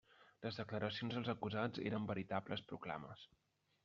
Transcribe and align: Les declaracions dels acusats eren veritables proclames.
Les 0.45 0.55
declaracions 0.59 1.17
dels 1.17 1.29
acusats 1.33 1.81
eren 1.89 2.07
veritables 2.13 2.65
proclames. 2.73 3.27